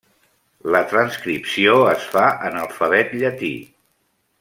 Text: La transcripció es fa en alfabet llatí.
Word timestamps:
La 0.75 0.81
transcripció 0.93 1.77
es 1.93 2.09
fa 2.15 2.27
en 2.51 2.61
alfabet 2.67 3.15
llatí. 3.23 3.55